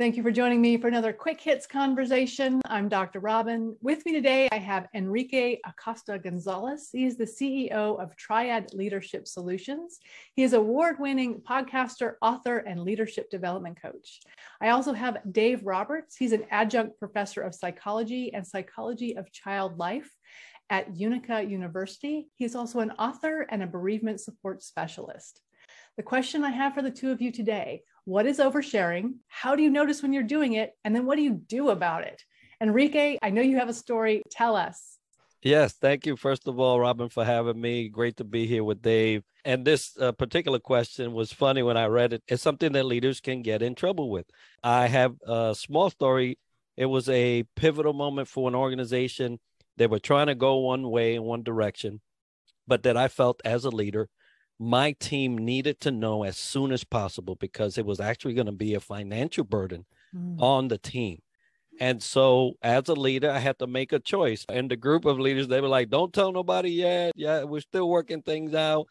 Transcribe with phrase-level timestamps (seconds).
[0.00, 2.62] Thank you for joining me for another quick hits conversation.
[2.64, 3.20] I'm Dr.
[3.20, 3.76] Robin.
[3.82, 6.88] With me today, I have Enrique Acosta Gonzalez.
[6.90, 9.98] He is the CEO of Triad Leadership Solutions.
[10.32, 14.20] He is award winning podcaster, author, and leadership development coach.
[14.62, 16.16] I also have Dave Roberts.
[16.16, 20.10] He's an adjunct professor of psychology and psychology of child life
[20.70, 22.28] at Utica University.
[22.36, 25.42] He's also an author and a bereavement support specialist.
[25.98, 29.14] The question I have for the two of you today what is oversharing?
[29.28, 30.72] How do you notice when you're doing it?
[30.84, 32.22] And then what do you do about it?
[32.60, 34.22] Enrique, I know you have a story.
[34.30, 34.98] Tell us.
[35.42, 37.88] Yes, thank you, first of all, Robin, for having me.
[37.88, 39.22] Great to be here with Dave.
[39.46, 42.22] And this uh, particular question was funny when I read it.
[42.28, 44.26] It's something that leaders can get in trouble with.
[44.62, 46.38] I have a small story.
[46.76, 49.38] It was a pivotal moment for an organization.
[49.78, 52.02] They were trying to go one way in one direction,
[52.66, 54.10] but that I felt as a leader
[54.62, 58.52] my team needed to know as soon as possible because it was actually going to
[58.52, 60.38] be a financial burden mm.
[60.38, 61.22] on the team.
[61.80, 64.44] And so, as a leader, I had to make a choice.
[64.50, 67.12] And the group of leaders, they were like, don't tell nobody yet.
[67.16, 68.86] Yeah, we're still working things out.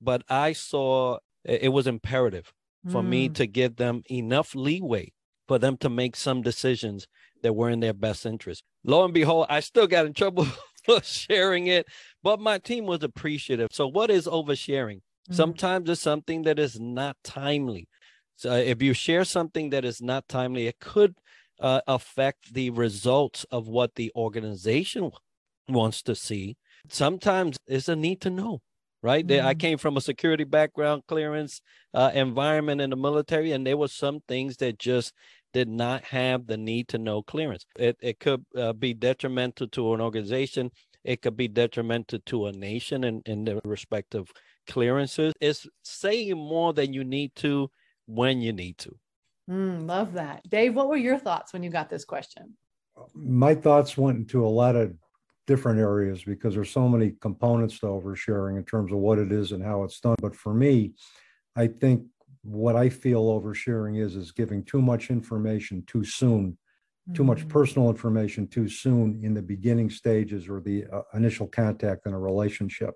[0.00, 2.50] But I saw it was imperative
[2.88, 3.08] for mm.
[3.08, 5.12] me to give them enough leeway
[5.46, 7.06] for them to make some decisions
[7.42, 8.62] that were in their best interest.
[8.84, 10.46] Lo and behold, I still got in trouble
[10.84, 11.86] for sharing it,
[12.22, 13.68] but my team was appreciative.
[13.70, 15.02] So, what is oversharing?
[15.30, 15.36] Mm-hmm.
[15.36, 17.88] Sometimes it's something that is not timely.
[18.36, 21.14] So if you share something that is not timely, it could
[21.60, 25.10] uh, affect the results of what the organization
[25.68, 26.56] wants to see.
[26.88, 28.60] Sometimes it's a need to know,
[29.02, 29.26] right?
[29.26, 29.46] Mm-hmm.
[29.46, 31.60] I came from a security background, clearance
[31.94, 35.12] uh, environment in the military, and there were some things that just
[35.52, 37.66] did not have the need to know clearance.
[37.78, 40.70] It, it could uh, be detrimental to an organization.
[41.04, 44.32] It could be detrimental to a nation in, in the respective
[44.70, 45.32] clearances.
[45.40, 47.70] is saying more than you need to
[48.06, 48.96] when you need to.
[49.50, 50.48] Mm, love that.
[50.48, 52.56] Dave, what were your thoughts when you got this question?
[53.14, 54.94] My thoughts went into a lot of
[55.46, 59.52] different areas because there's so many components to oversharing in terms of what it is
[59.52, 60.16] and how it's done.
[60.20, 60.92] But for me,
[61.56, 62.04] I think
[62.42, 67.14] what I feel oversharing is is giving too much information too soon, mm-hmm.
[67.14, 67.48] too much mm.
[67.48, 72.18] personal information too soon in the beginning stages or the uh, initial contact in a
[72.18, 72.94] relationship.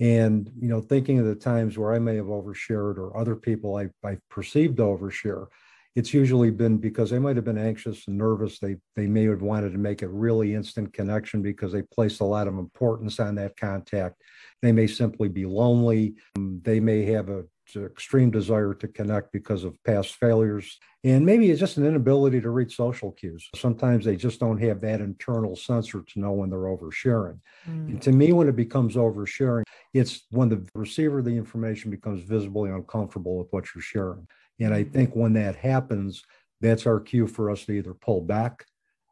[0.00, 3.76] And, you know, thinking of the times where I may have overshared or other people
[3.76, 5.46] I, I perceived to overshare,
[5.94, 8.58] it's usually been because they might have been anxious and nervous.
[8.58, 12.24] They they may have wanted to make a really instant connection because they placed a
[12.24, 14.22] lot of importance on that contact.
[14.62, 16.14] They may simply be lonely.
[16.36, 17.44] They may have a
[17.76, 20.78] extreme desire to connect because of past failures.
[21.04, 23.48] And maybe it's just an inability to read social cues.
[23.56, 27.40] Sometimes they just don't have that internal sensor to know when they're oversharing.
[27.68, 27.88] Mm.
[27.88, 29.62] And to me, when it becomes oversharing,
[29.94, 34.26] it's when the receiver of the information becomes visibly uncomfortable with what you're sharing.
[34.60, 36.22] And I think when that happens,
[36.60, 38.64] that's our cue for us to either pull back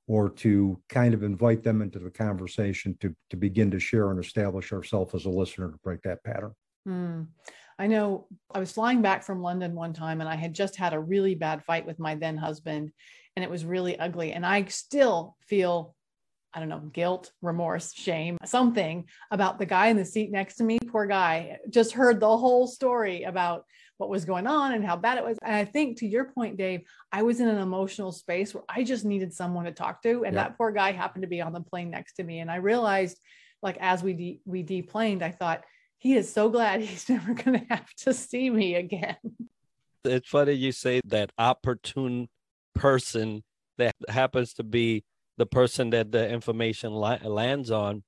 [0.07, 4.23] or to kind of invite them into the conversation to, to begin to share and
[4.23, 6.53] establish ourselves as a listener to break that pattern.
[6.89, 7.27] Mm.
[7.79, 10.95] I know I was flying back from London one time and I had just had
[10.95, 12.91] a really bad fight with my then husband
[13.37, 14.33] and it was really ugly.
[14.33, 15.95] And I still feel,
[16.53, 20.65] I don't know, guilt, remorse, shame, something about the guy in the seat next to
[20.65, 20.79] me.
[20.89, 23.65] Poor guy just heard the whole story about
[23.99, 25.39] what was going on and how bad it was.
[25.45, 26.83] And I think to your point, Dave,
[27.13, 30.25] I was in an emotional space where I just needed someone to talk to.
[30.25, 32.41] And that poor guy happened to be on the plane next to me.
[32.41, 33.19] And I realized,
[33.61, 35.65] like, as we de- we deplaned, I thought,
[35.99, 39.17] he is so glad he's never going to have to see me again.
[40.05, 42.29] It's funny you say that opportune
[42.75, 43.43] person
[43.77, 45.05] that happens to be
[45.37, 48.05] the person that the information la- lands on.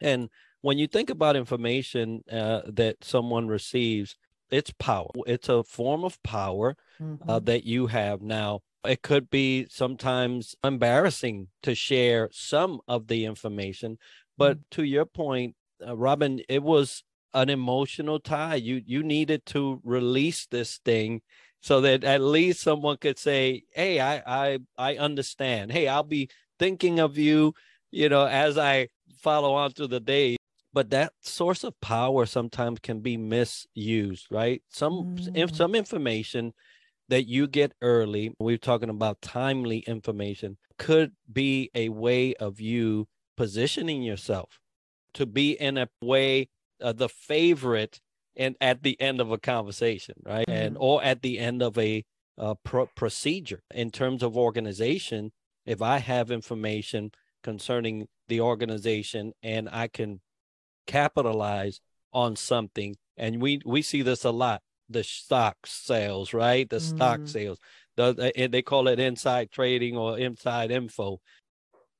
[0.00, 0.28] And
[0.60, 4.16] when you think about information uh, that someone receives,
[4.50, 5.08] it's power.
[5.26, 7.30] It's a form of power uh, mm-hmm.
[7.30, 8.60] uh, that you have now.
[8.84, 13.98] It could be sometimes embarrassing to share some of the information,
[14.38, 14.64] but mm-hmm.
[14.72, 15.54] to your point,
[15.86, 17.04] uh, Robin, it was
[17.34, 18.56] an emotional tie.
[18.56, 21.22] You you needed to release this thing
[21.60, 25.72] so that at least someone could say, "Hey, I I I understand.
[25.72, 26.28] Hey, I'll be
[26.58, 27.54] thinking of you,
[27.90, 28.88] you know, as I
[29.18, 30.36] follow on through the day."
[30.72, 34.62] But that source of power sometimes can be misused, right?
[34.68, 35.36] Some mm.
[35.36, 36.52] if some information
[37.08, 43.08] that you get early, we're talking about timely information, could be a way of you
[43.36, 44.60] positioning yourself
[45.14, 46.48] to be in a way
[46.82, 48.00] uh, the favorite
[48.36, 50.46] and at the end of a conversation, right?
[50.46, 50.66] Mm-hmm.
[50.66, 52.04] And or at the end of a
[52.40, 55.30] uh, pro- procedure in terms of organization.
[55.66, 57.12] If I have information
[57.44, 60.20] concerning the organization and I can
[60.86, 61.80] capitalize
[62.12, 66.68] on something, and we we see this a lot, the stock sales, right?
[66.68, 66.96] The mm-hmm.
[66.96, 67.58] stock sales,
[67.96, 71.20] they call it inside trading or inside info.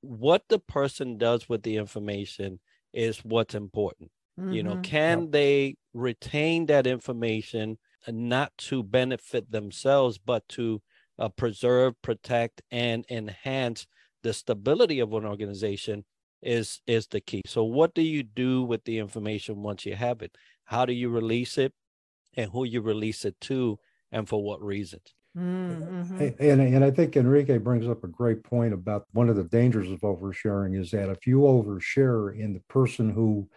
[0.00, 2.61] What the person does with the information
[2.94, 4.11] is what's important.
[4.40, 4.52] Mm-hmm.
[4.52, 4.82] You know, mm-hmm.
[4.82, 5.31] can yep.
[5.32, 7.78] they retain that information
[8.08, 10.81] not to benefit themselves, but to
[11.19, 13.87] uh, preserve, protect, and enhance
[14.22, 16.04] the stability of an organization
[16.42, 17.42] is is the key.
[17.46, 20.37] So, what do you do with the information once you have it?
[20.64, 21.75] How do you release it,
[22.37, 23.78] and who you release it to,
[24.10, 25.14] and for what reasons?
[25.37, 26.19] Mm-hmm.
[26.40, 29.90] And, and I think Enrique brings up a great point about one of the dangers
[29.90, 33.48] of oversharing is that if you overshare in the person who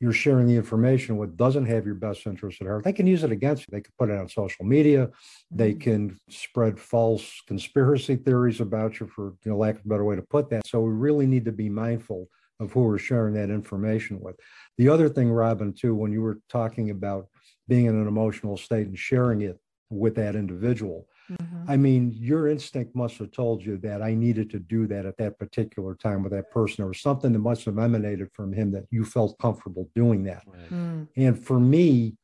[0.00, 3.24] you're sharing the information with doesn't have your best interest at heart, they can use
[3.24, 3.66] it against you.
[3.72, 5.10] They can put it on social media.
[5.50, 5.80] They mm-hmm.
[5.80, 10.16] can spread false conspiracy theories about you, for you know, lack of a better way
[10.16, 10.66] to put that.
[10.66, 12.28] So we really need to be mindful
[12.60, 14.36] of who we're sharing that information with.
[14.78, 17.28] The other thing, Robin, too, when you were talking about
[17.68, 19.58] being in an emotional state and sharing it
[19.90, 21.06] with that individual.
[21.30, 21.70] Mm-hmm.
[21.70, 25.16] I mean, your instinct must have told you that I needed to do that at
[25.16, 28.86] that particular time with that person, or something that must have emanated from him that
[28.90, 30.44] you felt comfortable doing that.
[30.46, 30.72] Right.
[30.72, 31.08] Mm.
[31.16, 32.16] And for me,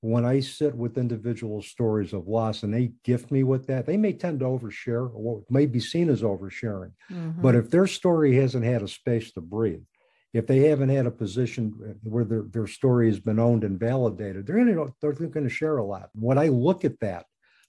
[0.00, 3.96] when I sit with individual stories of loss and they gift me with that, they
[3.96, 6.92] may tend to overshare or what may be seen as oversharing.
[7.10, 7.42] Mm-hmm.
[7.42, 9.82] But if their story hasn't had a space to breathe,
[10.38, 14.46] if they haven't had a position where their, their story has been owned and validated,
[14.46, 16.10] they're going to they're going to share a lot.
[16.14, 17.26] When I look at that,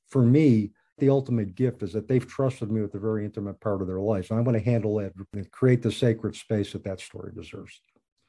[0.10, 3.82] for me, the ultimate gift is that they've trusted me with a very intimate part
[3.82, 4.28] of their life.
[4.28, 7.82] So I'm going to handle that and create the sacred space that that story deserves.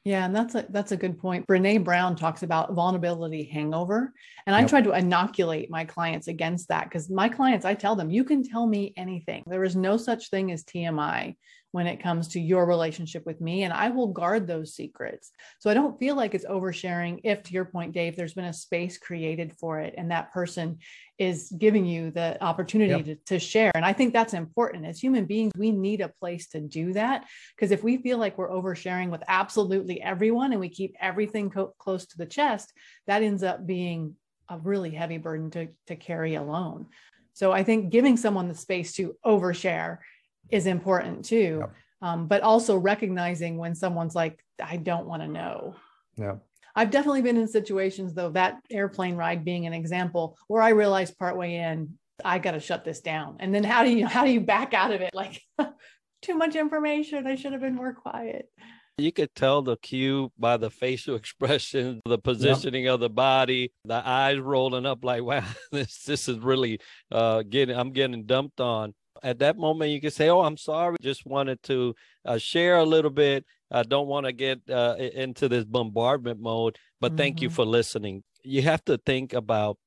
[0.03, 1.45] Yeah, and that's a that's a good point.
[1.45, 4.11] Brene Brown talks about vulnerability hangover,
[4.47, 4.69] and I yep.
[4.69, 8.41] try to inoculate my clients against that because my clients, I tell them, you can
[8.41, 9.43] tell me anything.
[9.45, 11.35] There is no such thing as TMI
[11.71, 15.31] when it comes to your relationship with me, and I will guard those secrets.
[15.59, 17.21] So I don't feel like it's oversharing.
[17.23, 20.79] If, to your point, Dave, there's been a space created for it, and that person
[21.17, 23.05] is giving you the opportunity yep.
[23.05, 23.71] to, to share.
[23.75, 24.85] And I think that's important.
[24.85, 27.25] As human beings, we need a place to do that
[27.55, 31.75] because if we feel like we're oversharing with absolutely everyone and we keep everything co-
[31.77, 32.73] close to the chest,
[33.05, 34.15] that ends up being
[34.49, 36.87] a really heavy burden to, to carry alone.
[37.33, 39.99] So I think giving someone the space to overshare
[40.49, 41.57] is important too.
[41.59, 41.73] Yep.
[42.01, 45.75] Um, but also recognizing when someone's like, I don't want to know.
[46.17, 46.35] Yeah.
[46.75, 51.17] I've definitely been in situations though, that airplane ride being an example where I realized
[51.17, 53.37] partway in, I got to shut this down.
[53.39, 55.13] And then how do you, how do you back out of it?
[55.13, 55.41] Like
[56.21, 57.27] too much information.
[57.27, 58.49] I should have been more quiet.
[58.97, 62.95] You could tell the cue by the facial expression, the positioning yep.
[62.95, 66.79] of the body, the eyes rolling up like, wow, this this is really
[67.11, 70.97] uh getting I'm getting dumped on at that moment you can say oh i'm sorry
[71.01, 71.93] just wanted to
[72.25, 76.77] uh, share a little bit i don't want to get uh, into this bombardment mode
[76.99, 77.17] but mm-hmm.
[77.17, 77.55] thank you mm-hmm.
[77.55, 79.77] for listening you have to think about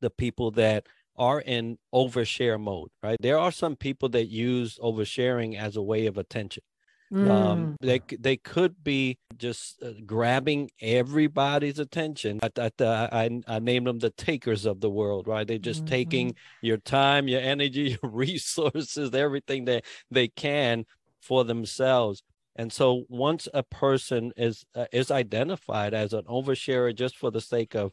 [0.00, 0.86] the people that
[1.16, 6.06] are in overshare mode right there are some people that use oversharing as a way
[6.06, 6.62] of attention
[7.12, 7.30] mm.
[7.30, 12.40] Um, they they could be just uh, grabbing everybody's attention.
[12.42, 15.46] I, I, I, I name them the takers of the world, right?
[15.46, 15.94] They're just mm-hmm.
[15.94, 20.84] taking your time, your energy, your resources, everything that they can
[21.20, 22.22] for themselves.
[22.56, 27.40] And so once a person is uh, is identified as an oversharer just for the
[27.40, 27.92] sake of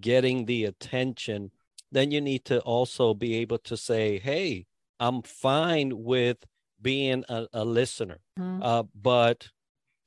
[0.00, 1.50] getting the attention,
[1.92, 4.66] then you need to also be able to say, "Hey,
[4.98, 6.38] I'm fine with
[6.80, 8.18] being a, a listener.
[8.38, 8.62] Mm-hmm.
[8.62, 9.48] Uh, but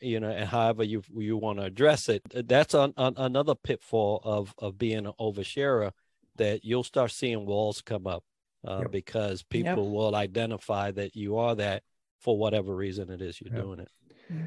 [0.02, 4.22] you know, and however you you want to address it, that's on, on, another pitfall
[4.24, 5.92] of of being an oversharer
[6.38, 8.24] that you'll start seeing walls come up
[8.66, 8.92] uh, yep.
[8.92, 9.94] because people yep.
[9.94, 11.84] will identify that you are that
[12.20, 13.64] for whatever reason it is you're yep.
[13.64, 13.90] doing it.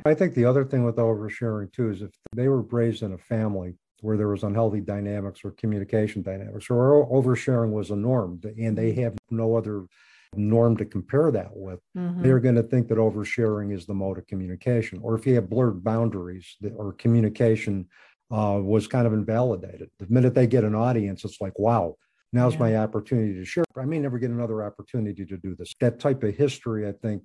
[0.06, 3.18] I think the other thing with oversharing too is if they were raised in a
[3.18, 8.76] family where there was unhealthy dynamics or communication dynamics, or oversharing was a norm, and
[8.76, 9.86] they have no other
[10.34, 12.22] norm to compare that with, mm-hmm.
[12.22, 15.00] they're going to think that oversharing is the mode of communication.
[15.02, 17.88] Or if you have blurred boundaries or communication
[18.30, 21.96] uh, was kind of invalidated, the minute they get an audience, it's like, wow,
[22.32, 22.60] now's yeah.
[22.60, 23.64] my opportunity to share.
[23.76, 25.74] I may never get another opportunity to do this.
[25.80, 27.24] That type of history, I think,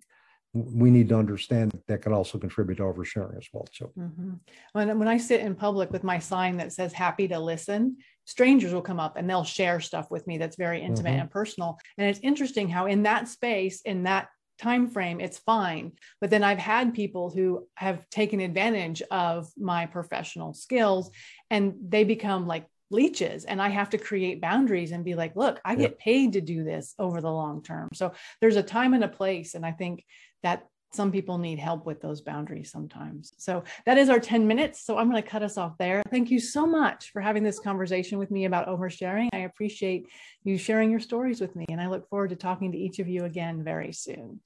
[0.53, 3.67] we need to understand that, that can also contribute to oversharing as well.
[3.71, 4.33] So, mm-hmm.
[4.73, 8.73] when, when I sit in public with my sign that says happy to listen, strangers
[8.73, 11.21] will come up and they'll share stuff with me that's very intimate mm-hmm.
[11.21, 11.79] and personal.
[11.97, 14.27] And it's interesting how in that space, in that
[14.59, 19.85] time frame it's fine but then i've had people who have taken advantage of my
[19.85, 21.11] professional skills
[21.51, 25.59] and they become like leeches and i have to create boundaries and be like look
[25.63, 29.03] i get paid to do this over the long term so there's a time and
[29.03, 30.03] a place and i think
[30.41, 30.65] that
[30.97, 33.31] some people need help with those boundaries sometimes.
[33.37, 34.85] So that is our 10 minutes.
[34.85, 36.01] So I'm going to cut us off there.
[36.09, 39.29] Thank you so much for having this conversation with me about oversharing.
[39.31, 40.07] I appreciate
[40.43, 41.65] you sharing your stories with me.
[41.69, 44.41] And I look forward to talking to each of you again very soon.